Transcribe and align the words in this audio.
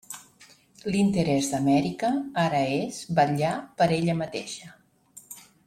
L'interès 0.93 1.49
d'Amèrica 1.51 2.09
ara 2.45 2.63
és 2.79 2.99
vetllar 3.21 3.53
per 3.83 3.91
ella 3.99 4.17
mateixa. 4.25 4.75